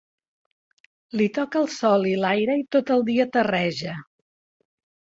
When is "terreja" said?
3.39-3.99